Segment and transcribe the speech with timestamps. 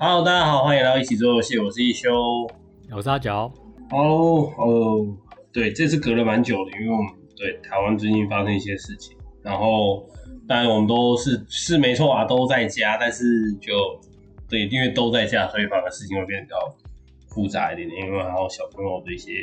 [0.00, 2.08] Hello，大家好，欢迎来到一起做游戏，我是一休，
[2.92, 3.52] 我是阿角。
[3.90, 5.04] 哦哦，
[5.52, 10.08] 对，这次隔了蛮久的，因为我们对台湾最近发生一些事情，然后
[10.46, 13.72] 当然我们都是是没错啊，都在家，但是就
[14.48, 16.56] 对，因为都在家，所以反而事情会变得比较
[17.26, 19.42] 复杂一点点，因为还有小朋友的一些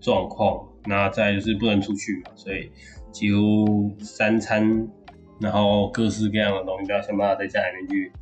[0.00, 2.70] 状况，那再就是不能出去嘛，所以
[3.10, 4.88] 几乎三餐，
[5.40, 8.12] 然后各式各样的东西都要想办法在家里面去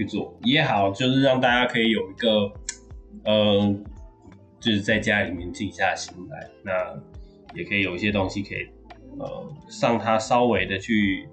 [0.00, 2.52] 去做也好，就是让大家可以有一个
[3.24, 3.74] 呃。
[4.62, 6.94] 就是在家里面静下心来，那
[7.54, 8.68] 也可以有一些东西可以，
[9.18, 9.48] 呃，
[9.80, 11.26] 让它稍微的去，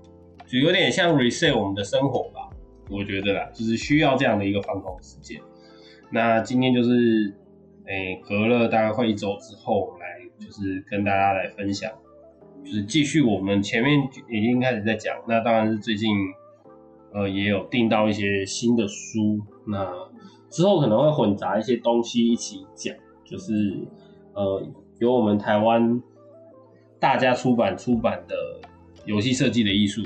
[0.45, 2.49] 就有点像 reset 我们的生活吧。
[2.89, 5.41] 我觉得啦，就是需要这样的一个放空时间。
[6.09, 7.35] 那今天就是，
[7.87, 10.07] 诶，隔了大概快一周之后来，
[10.39, 11.91] 就是跟大家来分享，
[12.63, 15.13] 就是继续我们前面已经开始在讲。
[15.27, 16.09] 那当然是最近，
[17.17, 19.91] 呃，也有订到一些新的书，那
[20.51, 22.95] 之后可能会混杂一些东西一起讲。
[23.25, 23.75] 就是
[24.33, 24.63] 呃，
[24.99, 25.99] 由我们台湾
[26.99, 28.35] 大家出版出版的
[29.05, 30.03] 游戏设计的艺术。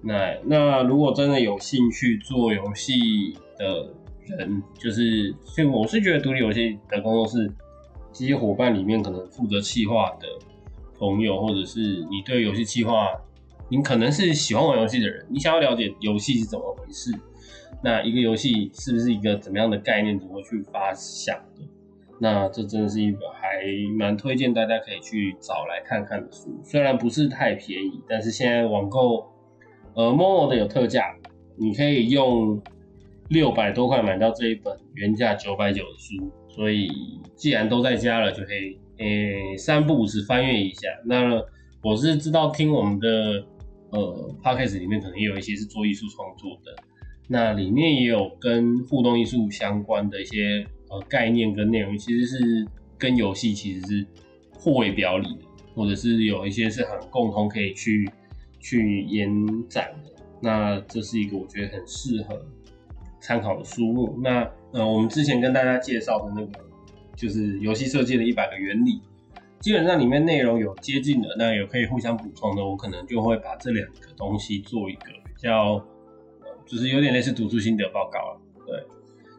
[0.00, 3.92] 那那如果真的有兴趣做游戏的
[4.38, 7.52] 人，就是就我是觉得独立游戏的工作室
[8.12, 10.28] 这些伙伴里面，可能负责企划的
[10.98, 11.80] 朋友，或者是
[12.10, 13.08] 你对游戏企划，
[13.70, 17.12] 你可能是喜欢玩游戏的人，你想要了解游戏是怎么回事，
[17.82, 21.62] 那一个游戏是不是一个怎么样的概念，怎么去发想的？
[22.22, 23.62] 那这真的是一本还
[23.96, 29.26] 蛮推荐大家可以去找来看看的书，虽然不是太便宜，但是现在网购，
[29.94, 31.16] 呃，Momo 的有特价，
[31.56, 32.60] 你可以用
[33.28, 36.90] 六百多块买到这一本原价九百九的书，所以
[37.36, 40.88] 既然都在家了，就可以诶三不五时翻阅一下。
[41.06, 41.42] 那
[41.82, 43.42] 我是知道听我们的
[43.90, 46.76] 呃 Podcast 里面可能也有一些是做艺术创作的，
[47.28, 50.66] 那里面也有跟互动艺术相关的一些。
[50.92, 52.66] 呃，概念跟内容其实是
[52.98, 54.04] 跟游戏其实是
[54.58, 58.10] 互为表里的，或者是有一些是很共同可以去
[58.58, 59.30] 去延
[59.68, 60.10] 展的。
[60.40, 62.44] 那这是一个我觉得很适合
[63.20, 64.18] 参考的书目。
[64.20, 66.58] 那呃，我们之前跟大家介绍的那个
[67.14, 69.00] 就是游戏设计的一百个原理，
[69.60, 75.78] 基本上里面内容有接近的，那有可以互相补充的，我可能就会把这两个东西做一个比较，
[76.66, 78.82] 就是有点类似读书心得报告了，对。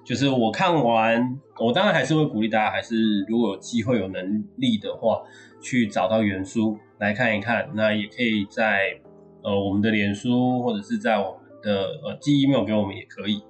[0.04, 5.22] 就是我看完，我当然还是会鼓励大家，还是如果有机会有能力的话，
[5.62, 7.70] 去找到原书来看一看。
[7.76, 9.00] 那也可以在
[9.44, 13.42] 呃我们的脸书，或者是在我们的呃寄 email 给我们也可以，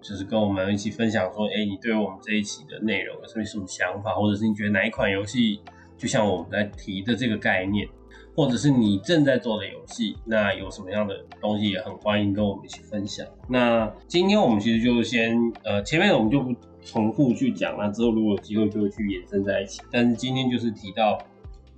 [0.00, 5.60] 就是跟我们一起分享说，哎，你对我们这一期的内容有什么想法，或者是你觉得哪一款游戏，
[5.96, 7.88] 就像我们在提的这个概念。
[8.34, 13.26] 或者是你正在做的游戏，那有什么样的东西也很欢迎跟我们一起分享。
[13.48, 19.80] 那今天我们其实就先呃前面我们就不重复去讲了，之后如果有机会就会去延伸在一起。
[19.90, 21.16] 但是今天就是提到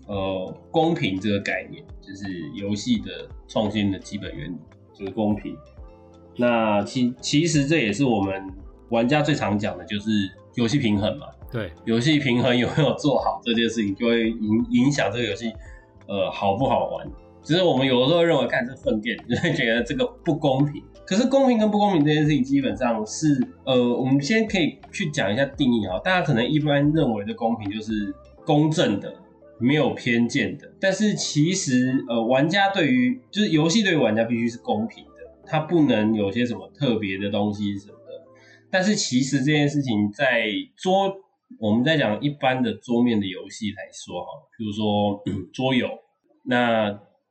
[0.09, 2.27] 呃公平这个概念，就是
[2.57, 4.57] 游戏的创新的基本原理，
[4.93, 5.57] 就是公平。
[6.35, 8.53] 那其其实这也是我们
[8.89, 10.11] 玩家最常讲的，就是
[10.57, 11.29] 游戏平衡嘛。
[11.51, 15.53] 对，游戏平衡有没有做好这件事情，就会影影响这个游戏。
[16.07, 17.07] 呃，好不好玩？
[17.43, 20.83] 只是我们有的时候认为，看这粪便，就会觉得这个不公平。
[21.07, 25.99] 可是公平跟不公平这件事情，基本上是呃，我们先可以去讲一下定义啊。
[26.01, 29.15] 大家可能一般认为的公平就是公正的，
[29.59, 30.71] 没有偏见的。
[30.79, 35.13] 但是其实呃，玩家对于就是游戏对于玩家必须是公平的，
[35.47, 38.25] 它不能有些什么特别的东西什么的。
[38.71, 41.15] 但是其实这件事情在桌。
[41.59, 45.23] 我们在讲一般的桌面的游戏来说，哈，比如说
[45.53, 45.89] 桌游，
[46.45, 46.89] 那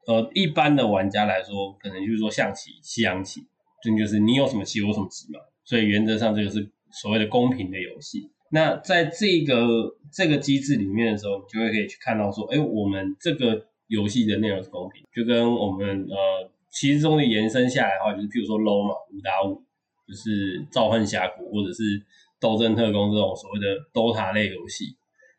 [0.07, 3.45] 呃一般的玩家来说，可能就是说象棋、西洋棋，
[3.81, 5.39] 这就是你有什么棋，我什么棋嘛。
[5.63, 8.31] 所以原则上这个是所谓的公平的游戏。
[8.49, 19.61] 那在这个这个机制里面的时候，你就会可以去看到说，哎，我们这个游戏的内容是公平，就跟我们呃其实中的延伸下来的话，就是譬如说 low 嘛，五打五，
[20.07, 22.03] 就是召唤峡谷或者是。
[22.39, 24.95] 斗争特工这种所谓的 DOTA 类游戏，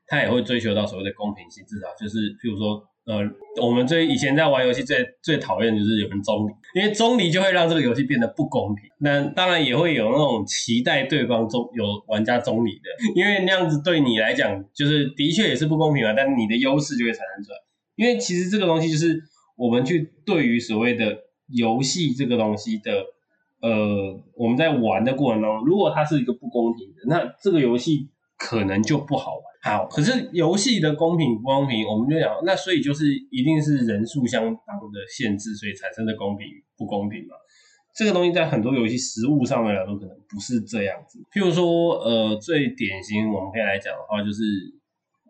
[0.06, 3.22] 它也会追求到所谓的公平性，至少就是，譬如说，呃，
[3.64, 8.84] 我们最以前在玩游戏最最讨厌就是有人中离，因为中离就会让这个游戏变得不公平。
[9.00, 12.84] 那当然也会有那种期待对方中有玩家中离的，
[13.14, 17.58] 因为那样子对你来讲就是的确也是不公平嘛，但你的优势就会产生出来。
[17.96, 19.20] 因为其实这个东西就是
[19.56, 21.16] 我们去对于所谓的
[21.48, 23.04] 游戏这个东西的。
[23.60, 29.42] 呃，我们在玩的过程中，如果它是一个不公平的，那这个游戏可能就不好玩。
[29.60, 36.46] 好，可是游戏的公平不公平，我们就讲，那所以就是一定是人数相当的限制，所以产生的公平
[36.76, 37.34] 不公平嘛？
[37.96, 41.18] 这个东西在很多游戏实物上面来说，可能不是这样子。
[41.32, 44.44] 譬如说，呃，最典型我们可以来讲的话，就是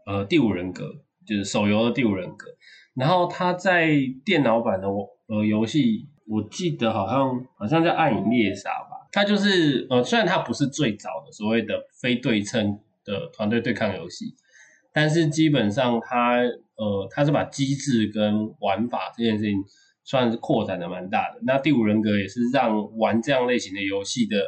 [0.05, 0.85] 呃，第五人格，
[1.27, 2.47] 就是手游的第五人格。
[2.95, 3.89] 然后它在
[4.23, 4.89] 电脑版的
[5.29, 9.09] 呃游戏，我记得好像好像叫《暗影猎杀》吧。
[9.11, 14.35] 它就是呃，虽然它不是最早的所谓的非对称的团队对抗游戏，
[14.93, 16.39] 但是基本上它
[16.77, 19.55] 呃，它是把机制跟玩法这件事情。
[20.05, 21.41] 算是扩展的蛮大的。
[21.43, 24.43] 那第五人格也是让玩这样类型的游戏的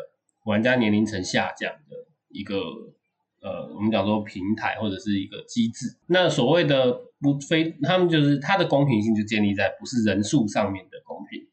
[0.46, 1.94] 玩家年龄层下降的
[2.30, 2.56] 一个
[3.42, 5.98] 呃，我们讲说平台或者是一个机制。
[6.06, 6.90] 那所谓的
[7.20, 11.46] 不非，他们就是它的公平性就建立在不是人数上面的公平，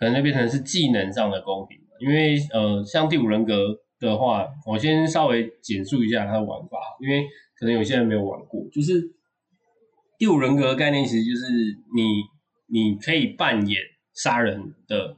[0.00, 1.78] 可能就变成是技能上的公平。
[2.00, 7.24] 因为呃，像第五人格的话，我先稍微简述一下它的玩法，因为
[7.56, 8.66] 可能有些人没有玩过。
[8.72, 9.00] 就是
[10.18, 11.52] 第五人格的概念其实就是
[11.94, 12.24] 你。
[12.72, 13.82] 你可以扮演
[14.14, 14.56] 杀人
[14.86, 15.16] 的，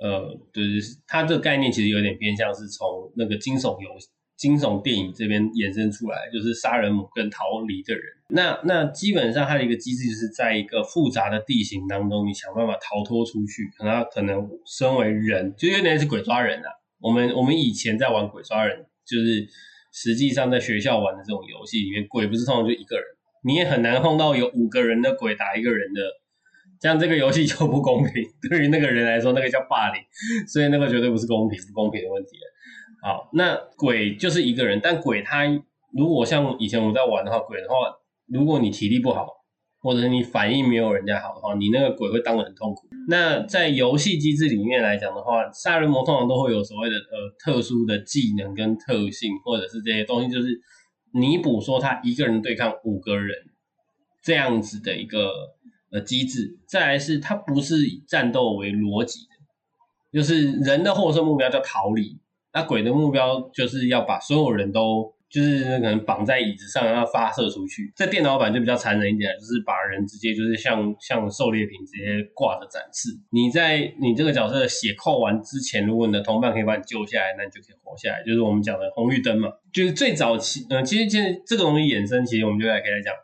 [0.00, 0.62] 呃，对，
[1.06, 4.08] 它这个概念其实有点偏向是从那个惊悚游戏、
[4.40, 8.02] 惊悚电影这边衍生出来，就是杀人魔跟逃离的人。
[8.28, 13.68] 那那基本上它的一个机制就是在一个复杂的地形当中，你想办法逃脱出去。
[13.76, 16.70] 可能可能身为人，就有点是鬼抓人啊。
[17.00, 19.46] 我们我们以前在玩鬼抓人，就是
[19.92, 23.04] 实际上在学校玩的这种游戏里面，鬼不是通常就一个人，
[23.44, 26.00] 你也很难碰到有五个人的鬼打一个人的。
[26.80, 30.00] 这样这个游戏就不公平，对于那个人来说，那个叫霸凌，
[30.48, 32.30] 所以那个绝对不是公平不公平的问题
[33.02, 35.44] 好，那鬼就是一个人，但鬼他
[35.92, 37.74] 如果像以前我们在玩的话，鬼的话，
[38.26, 39.26] 如果你体力不好，
[39.80, 42.88] 或者是你反应没有人家好的话，你那个鬼会当得很痛苦。
[43.08, 50.60] 那在游戏机制里面来讲的话，杀人魔通常都会有所谓的呃特殊的技能跟特性，或者是这些东西，就是
[51.12, 53.36] 弥补说他一个人对抗五个人
[54.22, 55.30] 这样子的一个。
[55.92, 62.16] 呃机制，再来是它不是以战斗为逻辑的，就是人的获胜目标叫逃离，
[62.52, 67.92] 那鬼的目标就是要把所有人都就是可能绑在椅子上，然后发射出去。
[67.94, 73.10] 在电脑版就比较残忍一点，就是把人直接就是像像狩猎品直接挂着展示。
[73.30, 78.22] 你在你这个角色血扣完之前，如果你的同伴可以把你救下来，那你就可以活下来。
[78.24, 83.14] 就是我们讲的红绿灯嘛，就是最早期，嗯，其实其实这个东西衍生，其实我们就来可以来讲，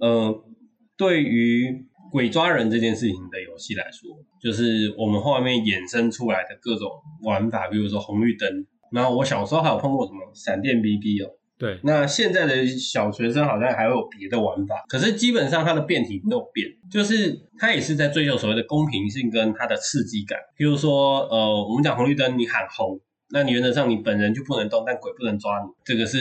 [0.00, 0.42] 嗯。
[0.94, 6.90] 对于鬼抓人这件事情的游戏来说，就是我们后面衍生出来的各种
[7.22, 8.66] 玩法，比如说红绿灯。
[8.92, 11.30] 然后我小时候还有碰过什么闪电 BB 哦。
[11.56, 11.80] 对。
[11.82, 20.38] 那现在的小学生好像还会有别的玩法，可是基本上它的变体没有变，就是它也是在追求所谓的公平性跟它的刺激感。
[20.54, 23.00] 比如说，呃，我们讲红绿灯，你喊红，
[23.30, 26.18] 那你原则上你本人就不能动，但鬼不能抓你，这个是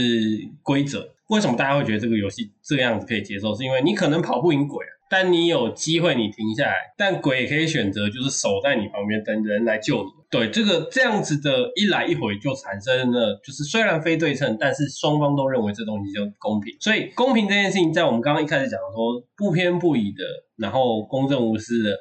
[0.64, 1.14] 规则。
[1.28, 3.54] 为什么大家会觉得这个游戏这个样子可以接受？
[3.54, 10.10] 是因为你可能跑不赢鬼，但你有机会你停下来，但鬼也可以选择就是守在你旁边等人来救你。
[10.32, 16.74] 对，这个这样子的一来一回就产生了，就是虽然非对称，但是双方都认为这东西就公平。
[16.80, 20.24] 所以公平这件事情，在我们刚刚一开始讲说不偏不倚的，
[20.56, 21.98] 然后公正无私的，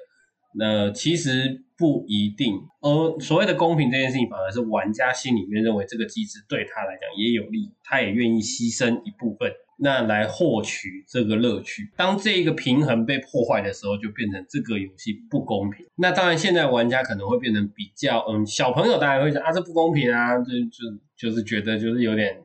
[0.54, 1.64] 那其实。
[1.80, 11.90] 不一定，而所谓的公平这件事情，反而是玩家心里面认为这个机制对他来讲也有利，他也愿意牺牲一部分，那来获取这个乐趣。
[11.96, 15.86] 当这一个平衡被破坏的时候，就变成这个游戏不公平。
[15.96, 22.42] 那当然，现在玩家可能会变成比较，嗯，小朋友当然会讲啊，这不公平啊，就就就是觉得就是有点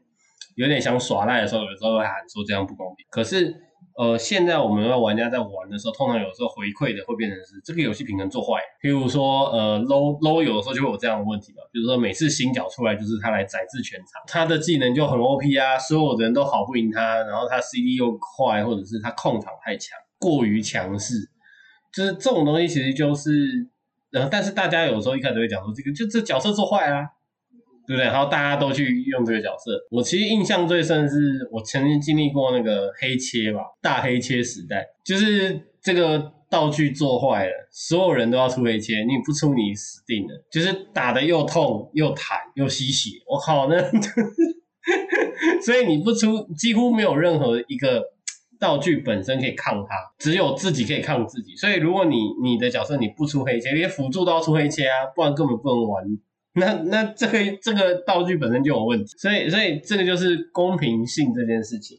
[0.56, 3.06] 有点想耍赖的时候，有时候会喊说这样不公平。
[3.10, 3.65] 可是。
[3.98, 8.60] 呃，现在我们的玩家在玩的时候，通常有时候回馈的会变成是这个游戏平衡做坏。
[8.82, 11.60] 譬如说，呃，low low 有的时候就会有这样的问题吧。
[11.72, 21.30] 比如说，每次新角出来就是他来宰制全场，他的技能就很 OP 啊，所有的人都好不赢他，然后他 CD 又快，或者是他控场太强，过于强势，
[21.94, 23.70] 就是这种东西其实就是，
[24.12, 27.08] 呃，但是大家有时候一开始会讲说这个就这角色做坏啊。
[27.88, 28.06] 对不对？
[28.06, 29.72] 然后大家都去用这个角色。
[29.92, 40.46] 我其实印象最深的是，我曾经经历过那个黑切吧，大黑切时代，就是这个道具做坏了，所有人都要出黑切，你不出你死定了。
[40.52, 43.78] 就是打的又痛又弹又吸血，我靠那，
[45.62, 48.04] 所以你不出，几乎没有任何一个
[48.60, 51.56] 道具本身可以抗它，只有自己可以抗自己。
[51.56, 56.04] 所以如果你你的角色你不出黑切，连辅助都要出黑切啊，不然根本不能玩。
[56.58, 61.98] 那那这个这个道具本身就有问题，所以所以这个就是公平性这件事情。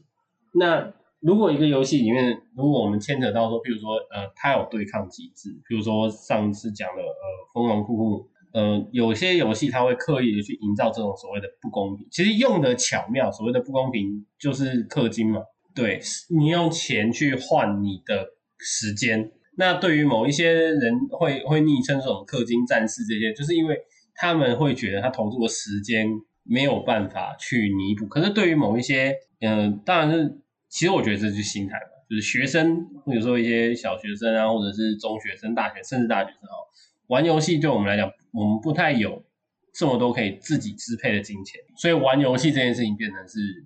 [0.55, 15.43] 那如果一个游戏里面，如果我们牵扯到说，比如说呃，它有对抗机制，比如说上次讲的呃疯狂酷酷，呃有些游戏它会刻意的去营造这种所谓的不公平，其实用的巧妙，所谓的不公平就是氪金嘛，
[15.75, 19.33] 对你用钱去换你的时间。
[19.59, 23.77] 那对于某一些人会会昵称这种氪金战士这些，就是因为
[24.17, 26.07] 他们会觉得他投入的时间
[26.43, 28.07] 没有办法去弥补。
[28.07, 36.67] 可是对于某一些，嗯，当然是，其实我觉得这就是心态嘛，就是学生，或者说一些小学生啊，或者是中学生、大学甚至大学生哦，
[37.07, 39.25] 玩游戏对我们来讲，我们不太有
[39.73, 43.65] 这么多可以自己支配的金钱，所以玩游戏这件事情变成是。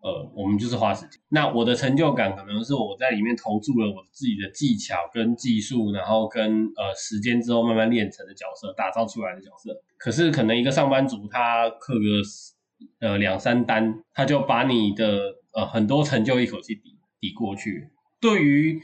[0.00, 1.20] 呃，我们就是花时间。
[1.28, 9.76] 那我的成就感可能是我在里面投注了我自己的技巧跟技术，然后跟呃时间之后慢慢练成的角色，打造出来的角色。
[9.96, 17.90] 可是可能一个上班族他氪个呃两三单，他就把你的呃很多成就一口气抵抵过去。
[18.20, 18.80] 对于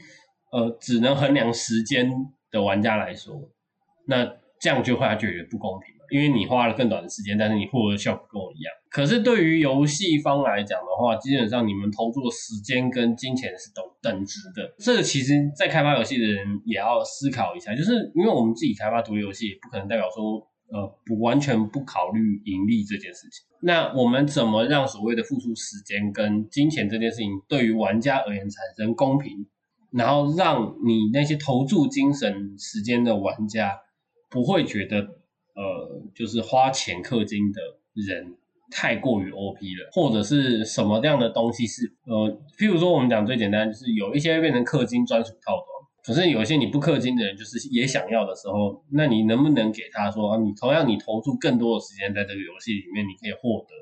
[0.51, 2.11] 呃只能衡量时间
[2.51, 3.49] 的玩家来说，
[4.07, 4.25] 那
[4.59, 6.05] 这样就会觉得不公平了。
[6.11, 8.73] 因为你花了更短的时间，但是你获得的效果跟我一样。
[8.95, 14.73] 可是对于游戏方来讲的话，基本上你们投注的时间跟金钱是等等值的。
[14.79, 23.45] 这个其实，在开发游戏的人也要思考一下，就是因为我们自己开发独立游戏，不可能代表说，呃，不完全不考虑盈利这件事情。
[23.59, 29.45] 那我们怎么让所谓的付出时间跟金钱这件事情，对于玩家而言产生公平，
[29.91, 33.77] 然后让你那些投注精神时间的玩家
[34.29, 35.17] 不会觉得。
[35.57, 37.61] 呃，就是花钱氪金的
[37.93, 38.35] 人
[38.71, 45.67] 太过于 O P 了，或者是什么样的东西是呃，譬如说我们讲最简单，就是有一些变成氪金专属套装，
[46.03, 53.73] 可是有一些你不氪金的人，就是也想要的时候，那你能不能给他说啊，你同样你投注更多的时间在这个游戏里面，你可以获得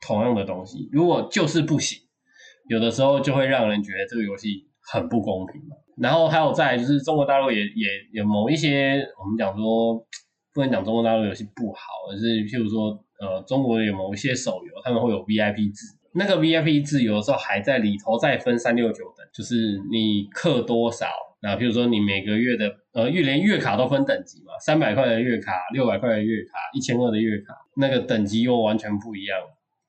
[0.00, 0.88] 同样的东西？
[0.92, 1.98] 如果就是不行，
[2.68, 5.76] 有的时候就会让人觉得这个游戏很不公平嘛。
[5.96, 10.06] 然后还有在就是中国大陆也也有某一些我们讲说。
[10.54, 11.80] 不能讲中国大陆游戏不好，
[12.10, 21.06] 而是譬如说，呃，中国有某一些手游，他们会有 VIP 制，那个 VIP 制有的时候还在里头再分三六九等，就是你氪多少，
[21.42, 29.38] 那譬如说你每个月的，呃，月连月卡都分等级嘛，三百块的月卡，六百块的月卡，一千二的月卡，那个等级又完全不一样。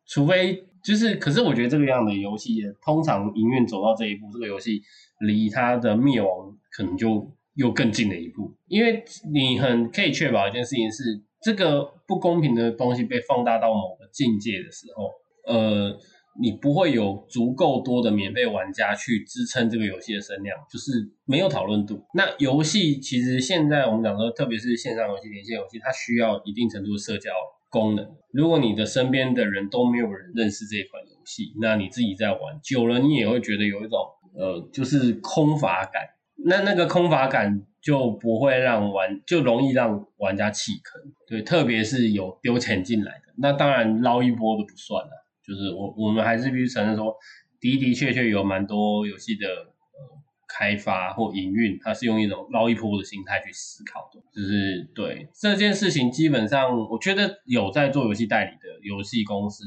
[0.08, 4.82] 除非就是，可是我觉得这个样的游戏，通常营运走到这一步，这个游戏
[5.20, 7.32] 离它的灭亡可能就。
[7.56, 11.04] 又更近了一步，因为你很可以确保一件事情是，
[11.42, 15.12] 这个不公平的东西被放大到某个境界的时候，
[15.46, 15.98] 呃，
[16.42, 20.92] 你不会有足够多的免费玩家去支撑这个游戏的声量，就是
[21.26, 22.04] 没有讨论度。
[22.14, 27.32] 那游戏其实现在我们讲说，特别是线上游戏、连线游戏，它需要一定程度的社交
[27.70, 28.06] 功能。
[28.32, 34.00] 如果你的身边的人都没有人认识这款游戏，那你自己在玩久了，你也会觉得有一种
[34.38, 36.04] 呃，就是空乏感。
[36.46, 41.02] 那那个空乏感就不会让玩，就容易让玩家弃坑。
[41.28, 45.12] 对，特别是有丢钱进来的，那当然捞一波都不算了。
[45.46, 47.14] 就是我我们还是必须承认说，
[47.60, 50.00] 的的确确有蛮多游戏的呃
[50.48, 54.22] 开发或营运，它是用一种捞一波的心态去思考的。
[54.32, 59.64] 就是对这件事情，基本上我觉得有在做游戏代理的游戏公司，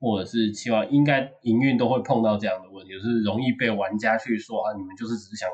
[0.00, 5.48] 或者是希望应该营运都会碰到这样的问题，就是容易被玩家去说啊，你们就是只是想。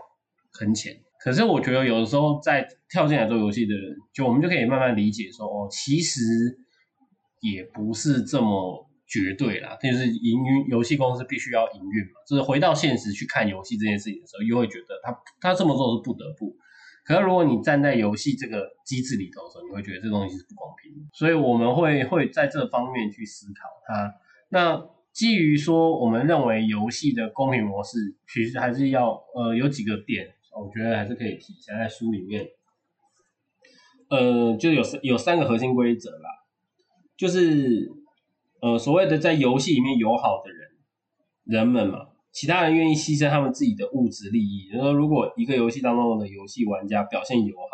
[0.52, 6.21] 很浅，可是我觉得有的时候在跳进来做游戏的人，就我们就可以慢慢理解说，哦，其实
[7.40, 9.76] 也不是这么绝对啦。
[9.82, 16.54] 就是营运游戏公司必须要营运嘛，就是回到现实去看游戏这件事情的时候，又会觉得他他这么做是不得不。
[17.04, 20.92] 可是如果你站在游戏这个机制里头的时候，你会觉得这东西是不公平。
[21.14, 24.14] 所以我们会会在这方面去思考它。
[24.50, 27.99] 那基于说，我们认为游戏的公平模式，
[28.32, 30.28] 其实还是要呃有几个点。
[30.54, 32.47] 我觉得还是可以提一下，在书里面，
[34.11, 36.28] 呃，就有三有三个核心规则啦，
[37.16, 37.90] 就是
[38.61, 40.68] 呃所谓的在游戏里面友好的人
[41.44, 44.68] 人们嘛，其他人愿意牺牲他们自己的物质利益。
[44.71, 47.64] 就说如果一个游戏当中的游戏玩家表现友好，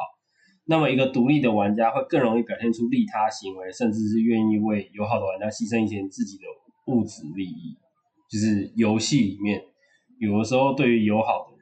[0.64, 6.44] 那么一个独立的玩家会更容易表现出利他行为，甚至是愿意为友好的玩家牺牲一些自己的
[6.86, 7.76] 物质利益。
[8.30, 9.64] 就是游戏里面
[10.20, 11.57] 有的时候对于友好的。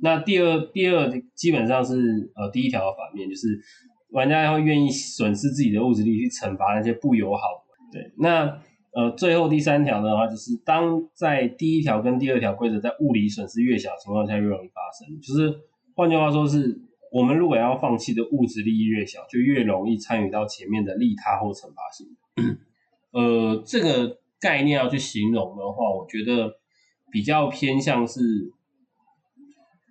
[0.00, 3.60] 那第二，第二基本上是呃第一条的反面，就是
[4.10, 7.98] 玩家会愿意损失自己的物质力去惩罚那些不友好的。
[7.98, 8.60] 对，那
[8.92, 15.58] 呃最后第三条的话，就是当在第一条跟第二条规则在物理损失越小的情况下越容易发生，就是
[15.96, 22.06] 换句话说是，我们如果要放弃的物质利益越小，就越容易参与到前面的利他或惩罚性。
[23.12, 26.52] 呃，这个概念要去形容的话，我觉得
[27.10, 28.52] 比较偏向是。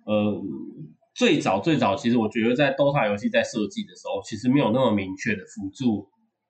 [0.08, 0.42] 呃，
[1.14, 6.08] 最早最早，其实我觉得在 DOTA 游戏在设计的时候，其实没有那么明确的辅助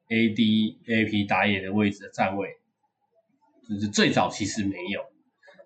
[0.08, 0.38] AD
[0.86, 2.48] AP 打野的位置的站位，
[3.68, 5.00] 就是最早其实没有。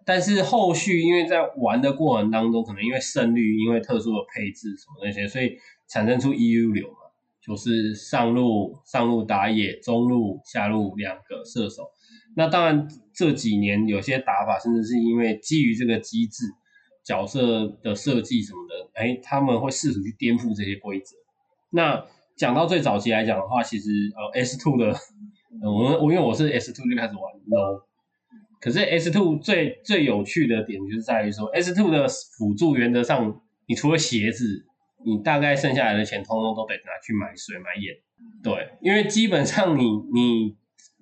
[0.07, 5.59] 但是后续因为在玩的过程当中，可能因为胜率，因为特殊的配置什么那些，所以
[5.91, 6.97] 产生出 EU 流嘛，
[7.45, 11.83] 就是上路上路打野，中路下路两个射手。
[12.35, 16.47] 那当然这几年有些打法，甚至是因为基于这个机制
[17.05, 21.17] 角色的设计什么的，哎，他们会试图去颠覆这些规则。
[21.71, 22.05] 那
[22.37, 24.95] 讲到最早期来讲的话，其实呃 S two 的，
[25.63, 27.83] 我我因为我是 S two 就开始玩 low。
[28.61, 34.65] 可是 S two 最最有趣的点就是在于说，S two 的辅助原则上，你除了鞋子，
[35.05, 37.97] 你大概剩下来的钱，通通都得拿去买水买盐。
[38.41, 40.57] 对，因为基本上你你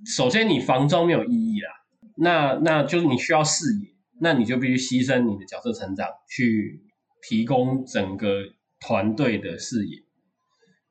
[0.07, 1.71] 首先你防装没有意义啦，
[2.17, 3.91] 那那就是你需要视野，
[4.21, 6.83] 那你就必须牺牲你的角色成长去
[7.23, 8.45] 提供整个
[8.81, 10.03] 团队的视野。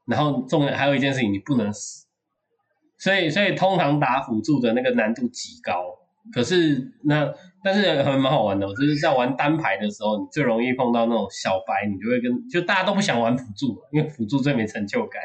[0.05, 2.07] 然后重要还有一件事情，你不能死，
[2.97, 5.95] 所以所以通常打辅助的那个难度极高。
[6.33, 7.33] 可是那，
[7.63, 15.21] 但是还蛮好玩的，就是在玩单排的时候，你最容易碰到那种小白，你就会跟就大家都不想玩辅助，因为辅助最没成就感。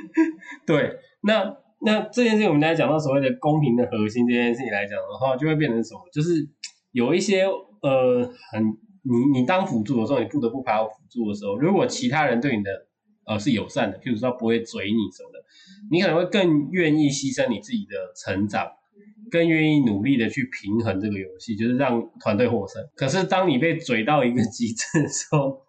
[0.66, 6.00] 对，那那这件事情我们刚才讲到所谓的公平的核心这件事情来讲的话，就会变成什么？
[6.12, 6.46] 就是
[6.96, 8.64] 有一些呃很
[9.02, 12.70] 你你当辅助的时候，你不得不排好辅助的时候，如果其他人对你的
[13.26, 15.44] 呃是友善的，譬如说不会嘴你什么的，
[15.90, 18.66] 你可能会更愿意牺牲你自己的成长。
[19.28, 22.80] 更愿意努力的去平衡这个游戏，就是让团队获胜。
[22.94, 25.62] 可是当你被嘴到一个极致的时候，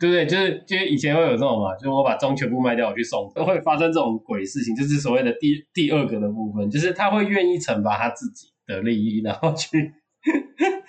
[0.00, 0.24] 对不对？
[0.24, 4.74] 就是就是以前会有这种嘛，就是我把钟全部卖掉，我去送，都会发生这种鬼事情。
[4.74, 9.92] 就是所谓的第第二个的部分，就是他会愿意惩罚他自己的利益，然后去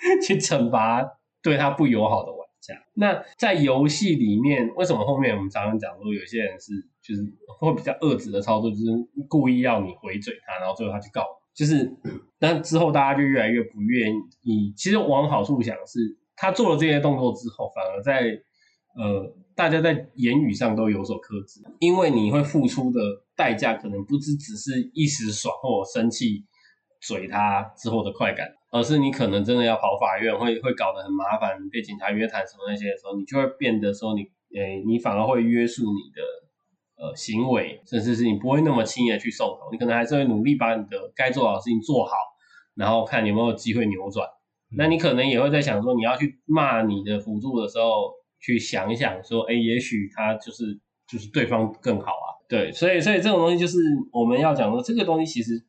[0.22, 2.74] 去惩罚对他不友好的玩家。
[2.94, 7.22] 那在游戏里面，为什么后面我们常常讲说有些人是就是
[7.58, 8.84] 会比较恶质的操作，就是
[9.28, 11.22] 故意要你回嘴他，然后最后他去告。
[11.54, 11.88] 就是，
[12.38, 14.72] 但之后大家就越来越不愿意。
[14.76, 18.42] 其实往好处想是，他做了这些动作之后，反而在
[18.96, 23.00] 呃，大家在言语上都有所克制，因为你会付出的
[23.36, 26.44] 代价可能不只只是一时爽或生气
[27.00, 34.22] 嘴他之后的快感，而是你可能真的要跑法院，会会搞得很麻烦，被警察约谈什么那些的时候，你就会变得说你，
[34.58, 36.20] 诶，你反而会约束你的。
[36.96, 42.12] 呃，行为，甚至是你不会那么轻易的去送头，你可能还是会努力把你的该做好的事情做好，
[42.76, 44.24] 然后看有没有机会扭转。
[44.78, 52.26] 那你可能也会在想说，你要去骂你的辅助的时候，去想一想说，哎，也许他就是就是对方更好啊。
[52.48, 53.76] 对，所以所以这种东西就是
[54.12, 55.60] 我们要讲说，这个东西其实，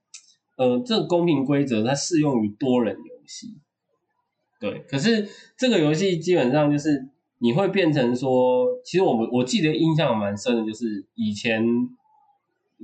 [0.55, 3.59] 呃，这个公平规则它适用于多人游戏。
[4.59, 7.09] 对，可是这个游戏基本上就是。
[7.39, 11.61] 你会变成说，其实我们我记得印象蛮深的，就是以前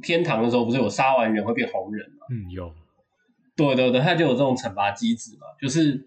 [0.03, 2.25] 天堂的时候，不是有杀完人会变红人嘛？
[2.29, 2.71] 嗯，有。
[3.55, 5.47] 对对对，它就有这种惩罚机制嘛。
[5.59, 6.05] 就是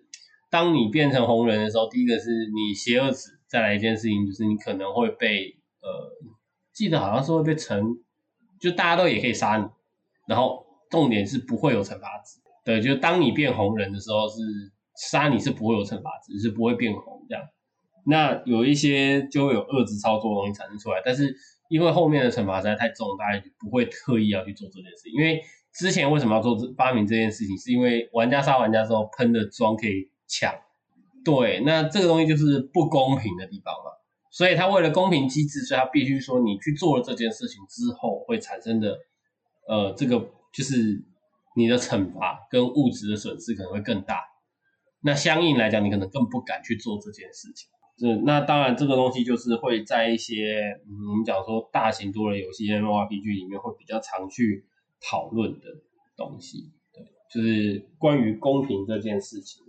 [0.50, 6.12] 当你变成红人的时候，第一个是你邪恶值，再来一件事情就是你可能会被呃，
[6.74, 7.96] 记得好像是会被惩，
[8.60, 9.64] 就大家都也可以杀你，
[10.28, 12.40] 然后重点是不会有惩罚值。
[12.64, 14.36] 对，就是当你变红人的时候，是
[14.96, 17.44] 杀你是不会有惩罚值，是不会变红这样。
[18.06, 21.34] 那有一些就会有遏制操作的东西产生出来，但是
[21.68, 25.08] 因为后面的惩罚实在太重，大家不会特意要去做这件事。
[25.10, 25.42] 因为
[25.72, 30.54] 之前为什么要做这发明这件事情，是因为玩家杀玩家之后喷的装可以抢，
[31.24, 33.90] 对，那这个东西就是不公平的地方嘛。
[34.30, 38.98] 所以他为了公平机制，所以他必须说你去做了这件事情之后会产生的，
[39.68, 40.18] 呃，这个
[40.54, 41.04] 就是
[41.56, 44.20] 你的惩罚跟物质的损失可能会更大。
[45.02, 47.68] 那相应来讲，你可能更不敢去做这件事情。
[47.96, 54.64] 这那当然，这个东西就是会在一些嗯，我们讲说大型多人游戏 M R P G 里面会比较常去
[55.00, 55.66] 讨论的
[56.16, 59.62] 东西，对，就是关于公平这件事情。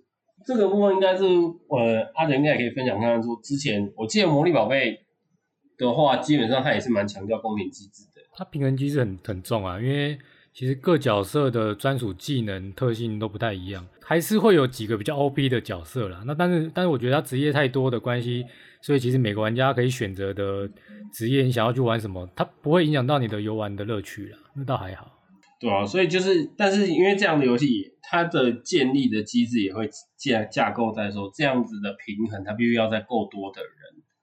[0.46, 5.00] 这个部分应该是呃，阿哲应该也可以分享看看，说之前我记得魔力宝贝
[5.78, 8.22] 的话，基本上它也是蛮强调公平机制的。
[8.34, 10.18] 它平衡机制很很重啊，因为
[10.56, 13.86] 其实各角色的专属技能特性都不太一样。
[14.02, 16.24] 还是会有几个比较 OP 的角色啦。
[16.26, 18.46] 那但是但是我觉得他职业太多的关系，
[18.82, 20.70] 所以其实每个玩家可以选择的
[21.12, 25.12] 职业，你想要去玩什么，它不会影响到你的游玩的乐趣啦，那倒还好。
[25.60, 33.72] 对啊，所以就是，但是因为这样的游戏，它的建立的机制也会架架构在说，这样子的平衡，它必须要在够多的人。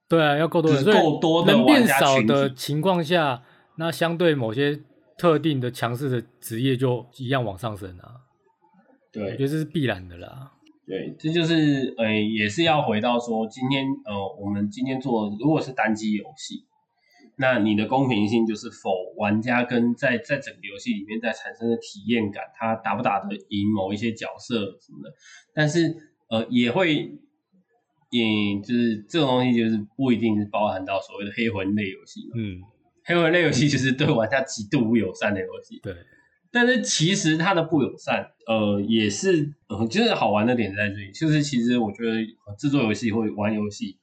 [0.09, 3.43] 对啊，要够多人，够多的人变少的情况下，
[3.77, 4.79] 那相对某些
[5.17, 8.21] 特定的强势的职业就一样往上升啊。
[9.11, 10.51] 对，我觉得这是必然的啦。
[10.85, 16.65] 对，这就是呃，也是要回到说，今天呃，我们今天做如果是单机游戏，
[17.37, 25.13] 那你的公平性就是否玩家跟在在整个游戏里面在产生的体验感，他打不打得赢某一些角色什么的。
[25.53, 25.95] 但是
[26.27, 27.05] 呃也会，
[28.11, 32.31] 嗯，就是这种东西就是不一定是包含到所谓的黑魂类游戏嘛。
[32.35, 32.59] 嗯，
[33.05, 35.79] 黑魂类游戏就是对玩家极度不友善的游戏。
[35.83, 35.95] 对，
[36.51, 41.11] 但是其实它的不友善，呃，也是，呃，就是好玩的点在这里。
[41.11, 42.11] 就是其实我觉得
[42.47, 43.97] 呃制作游戏或者玩游戏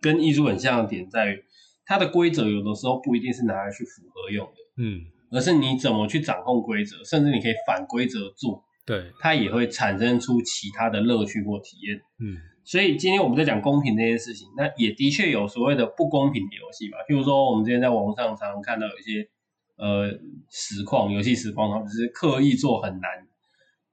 [0.00, 1.44] 跟艺术很像的点在于，
[1.84, 12.00] 它的规则有的时候不一定是拿来去符合用的，嗯，而是你怎么去掌控规则，甚至你可以反规则做，对，它也会产生出其他的乐趣或体验。
[12.20, 16.98] 嗯，所以今天我们在讲公平这件事情，那也的确有所谓的不公平的游戏吧。
[17.08, 19.28] 譬如说，我们之前在网络上常常看到有一些
[19.76, 20.08] 呃
[20.48, 23.10] 实况，游戏实况，他们就是刻意做很难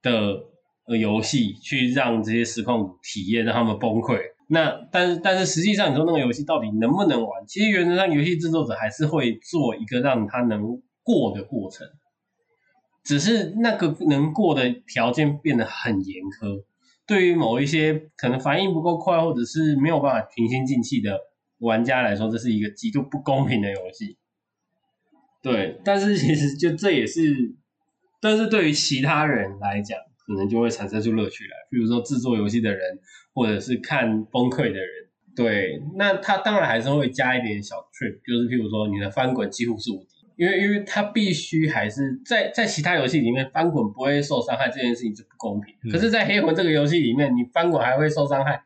[0.02, 4.20] 的游戏，去让这些实况体验，让他们崩溃。
[4.48, 7.44] 那但是但是实际上，你说那个游戏到底能不能玩？
[7.46, 11.86] 其实原则上，游戏制作者还是会做一个让他能过的过程，
[13.02, 16.64] 只是那个能过的条件变得很严苛。
[17.10, 21.18] 对于某一些可能反应不够快，或者是没有办法平心静气的
[21.58, 24.16] 玩家来说，这是一个极度不公平的游戏。
[25.42, 27.56] 对，但是其实就这也是，
[28.20, 31.56] 但是对于其他人来讲，可能就会产生出乐趣来。
[31.68, 33.00] 比如说制作游戏的人，
[33.34, 34.88] 或者是看崩溃的人。
[35.34, 48.62] 对，那他当然还是会加一点小 trick，就是譬如说你的翻滚几乎是无敌，因为因为他必须还是在在其他游戏里面翻滚不会受伤害这件事情就不公平，嗯可是，在黑魂这个游戏里面，你翻滚还会受伤害。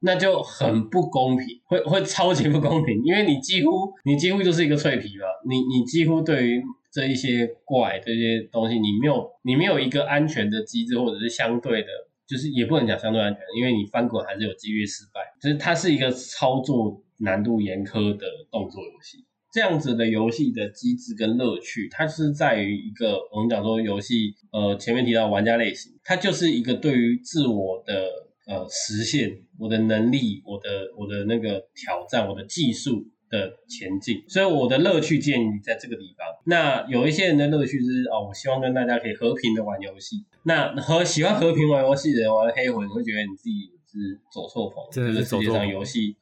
[0.00, 11.88] 那就很不公平，会会超级不公平，因为你几乎你几乎就是一个脆皮嘛，你你几乎对于这一些怪这些东西，你没有你没有一个安全的机制，或者是相对的，
[12.28, 19.23] 就是也不能讲相对安全，因为你翻滚还是有几率失败，就是它是一个操作难度严苛的动作游戏。
[19.54, 28.08] 这样子的游戏的机制跟乐趣，它是在于一个我们讲说游戏，呃，前面提到玩家类型，它就是一个对于自我的
[28.48, 36.26] 呃实现，我的能力，我的我的那个挑战，我的技术的前进，所以我的乐趣建立在这个地方。
[36.46, 40.16] 那有一些人的乐趣是哦，我希望跟大家可以和平的玩游戏。
[40.42, 46.16] 那和喜欢和平玩游戏的人玩黑魂，你会觉得你自己是走错棚，真的是这个世界上游戏。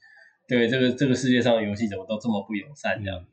[0.53, 3.25] 对这个这个世界上的游戏怎么都这么不友善这样？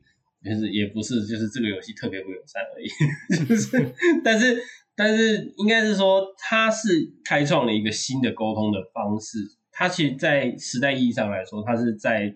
[0.42, 2.88] 就是也不是，就是这个游戏特别不友善而已，
[3.46, 3.92] 就是，
[4.24, 4.56] 但是
[4.96, 9.36] 但是应该是说，它是开创了一个新的沟通的方式。
[9.70, 12.34] 它其实，在时代意义上来说，它是在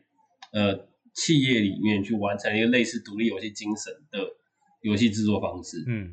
[0.52, 4.18] 呃企业里面去完成一个类似独立游戏精神的
[4.82, 5.82] 游戏制作方式。
[5.86, 6.12] 嗯，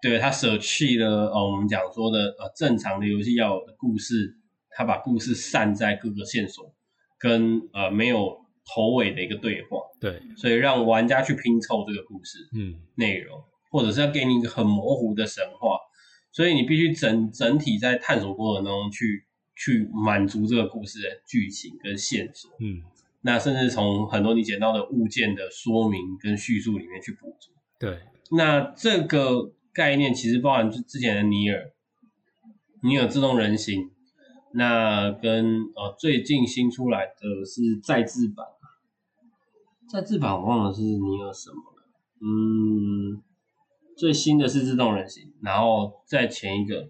[0.00, 4.36] 对，他舍弃了呃我们讲说的呃正常的游戏要有的故事，
[4.70, 6.71] 他把故事散在各个线索，
[7.22, 9.78] 跟呃没有头尾的一个对话。
[10.00, 15.78] 对，所以让玩家去拼凑这个故事嗯，内容，或者是要给你一个很模糊的神话，
[16.32, 22.82] 所以你必须整整体在探索过程中去去满足这个故事的剧情跟线索，嗯，
[23.20, 27.52] 那甚至从很多你捡到的物件的说明跟叙述里面去补足。
[27.78, 28.00] 对，
[28.32, 31.70] 那这个概念其实包含之之前的尼尔，
[32.82, 33.90] 尼尔自动人形，
[34.54, 38.46] 那跟呃最近新出来的是再制版，
[39.88, 41.84] 再制版我忘了是尼尔什么了，
[42.20, 43.22] 嗯，
[43.96, 46.88] 最新的是自动人形，然后再前一个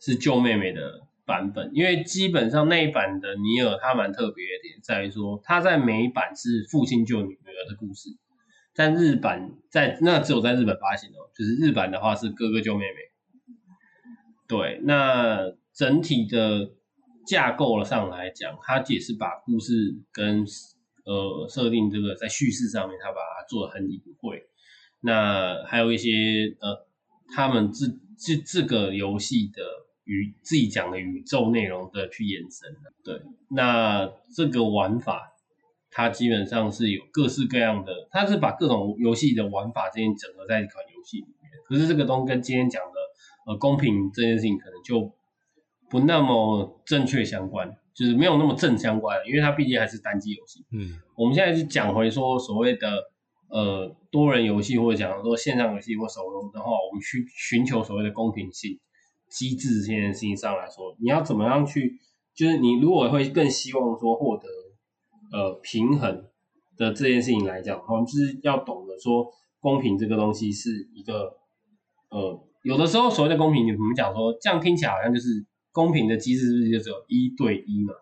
[0.00, 8.10] 是救妹妹的版本，因为基本上那一版的尼尔它蛮特别的点在于说，它在美版是父亲救女儿的故事。
[8.72, 12.96] 但日版在那只有在日本发行哦，就是日版的话是哥哥救妹妹。
[14.46, 16.70] 对，那整体的
[17.26, 20.44] 架构上来讲，它也是把故事跟
[21.04, 24.42] 呃设定这个在叙事上面，它把它做的很隐晦。
[25.00, 26.86] 那还有一些呃，
[27.34, 29.62] 他们自这这个游戏的
[30.04, 32.76] 宇自己讲的宇宙内容的去延伸。
[33.04, 35.28] 对，那这个玩法。
[35.92, 41.50] 它基本上是有各式各样的，它是把各种游戏的玩法之间整合在一款游戏里面。
[41.66, 42.94] 可是这个东西跟今天讲的
[43.44, 45.12] 呃公平这件事情可能就
[45.90, 50.64] 不那么正确相关，就是没有那么正相关，因为它毕竟还是单机游戏。
[50.72, 52.88] 嗯，我们现在是讲回说所谓的
[53.48, 58.78] 呃多人游戏或者讲说线上游戏或手游的话，我们去寻求所谓的公平性
[59.28, 61.98] 机制这件事情上来说，你要怎么样去，
[62.34, 64.46] 就是你如果会更希望说获得。
[65.32, 66.24] 呃，平衡
[66.76, 69.24] 的这件事情来讲，我们就是要懂得说，
[69.60, 71.36] 公平这个东西是一个，
[72.08, 75.28] 呃，有的时候所谓的公平，我们讲说，这样听起来好像就是
[75.72, 77.94] 公平的机制，是不是就只有一对一嘛？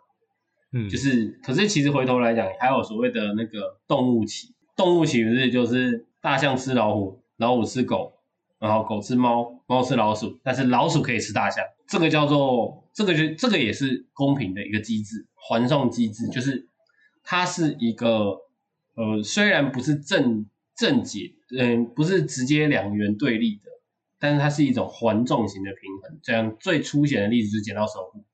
[0.72, 8.12] 嗯，就是，可是其实回头来讲，还有所谓的那个动物棋，动物棋不是就是大象吃老虎，老虎吃狗，
[8.59, 16.68] 然后狗吃猫，猫吃老鼠，但是老鼠可以吃大象，这个叫做这个就这个也是公平的一个机制，环送机制，就是
[17.22, 18.37] 它是一个
[18.94, 20.44] 呃虽然不是正
[20.76, 23.70] 正解，嗯不是直接两元对立的，
[24.20, 26.18] 但是它是一种环重型的平衡。
[26.22, 28.24] 这样最粗显的例子就是剪刀手布，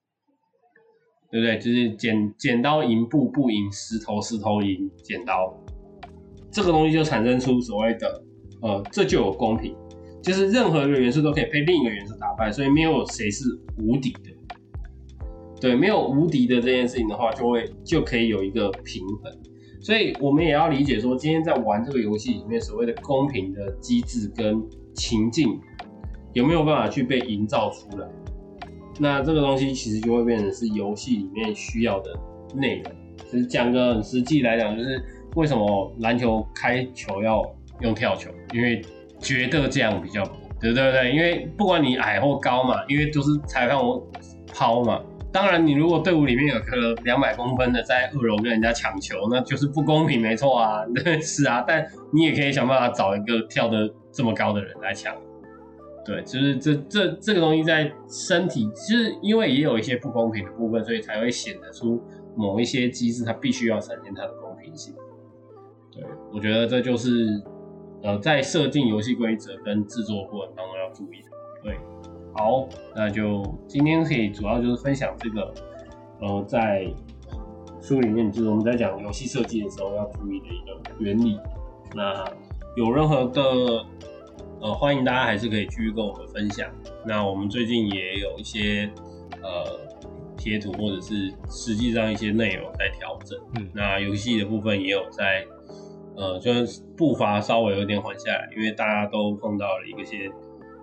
[1.30, 1.58] 对不对？
[1.58, 5.54] 就是剪剪刀赢布，布赢石头，石头赢剪刀，
[6.50, 8.24] 这个东西就产生出所谓的
[8.62, 9.76] 呃这就有公平。
[10.22, 13.44] 就是任何一个元素都可以被另一个元素打败，所以没有谁是
[13.76, 14.30] 无敌的。
[15.60, 19.30] 对，没有无敌的这件事情的话，就会就可以有一个平衡。
[19.82, 25.60] 所以我们也要理解说，今天在玩这个游戏里面所谓的公平的机制跟情境，
[26.34, 28.06] 有没有办法去被营造出来？
[29.00, 32.14] 那这个东西其实就会变成是游戏里面需要的
[32.54, 32.92] 内容。
[33.30, 35.02] 其实讲个很实际来讲，就是
[35.34, 37.42] 为什么篮球开球要
[37.80, 38.82] 用跳球，因为
[39.18, 40.22] 觉得这样比较
[40.60, 44.06] 对对对，因为不管你矮或高嘛，因为都是裁判我
[44.52, 45.00] 抛嘛。
[45.32, 50.84] 当然，你如果队伍里面有个两百公分的在二楼跟人家抢球，那就是不公平，没错啊，
[51.20, 51.64] 是啊。
[51.66, 55.12] 但你也可以想办法找一个跳得这么高的人来抢。
[56.04, 62.02] 对，就是这这这个东西在身体，其实因为也有一些不公平的部分，所以才会显得出
[62.36, 64.94] 某一些机制它必须要展现它的公平性。
[65.90, 67.42] 对，我觉得这就是。
[68.02, 71.28] 呃，在设定游戏规则跟制作过程当中要注意的。
[71.62, 71.78] 对，
[72.34, 75.54] 好，那就今天可以主要就是分享这个，
[76.20, 76.86] 呃，在
[77.80, 81.40] 书里面就是我们在讲游戏设计的时候要注意的一个原理。
[81.94, 82.22] 那
[82.76, 83.42] 有任何的，
[84.64, 86.66] 呃，欢迎大家还是可以继续跟我们分享。
[87.06, 88.90] 那我们最近也有一些
[89.42, 89.78] 呃
[90.38, 93.38] 贴图或者是实际上一些内容在调整。
[93.56, 95.44] 嗯，那游戏的部分也有在。
[96.16, 100.30] 呃，就是步伐稍微有点缓下来，因为大家都碰到了一些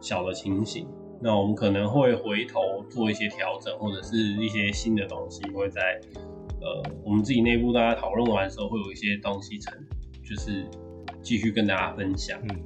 [0.02, 0.86] 小的情形。
[1.22, 6.02] 那我们可能会回头做一些调整，或者是一些新的东西，会在
[6.60, 9.74] 呃我们自己内部大家讨论完的时候，会有一些东西成，
[10.22, 10.68] 就是
[11.24, 12.38] 继续跟大家分享。
[12.50, 12.60] 嗯，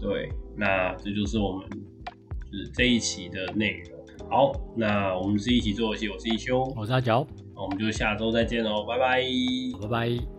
[0.00, 1.68] 对，那这就是我们
[2.50, 3.96] 就是这一期的内容。
[4.28, 9.22] 好，那我们是一起做游戏，我是一休，我是阿角，那我们就下周再见喽，拜拜，
[9.80, 10.35] 拜拜。